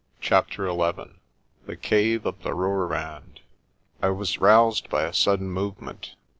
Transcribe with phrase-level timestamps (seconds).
[0.19, 1.09] CHAPTER XI
[1.67, 3.41] THE CAVE OF THE ROOIRAND
[4.01, 6.15] I WAS roused by a sudden movement.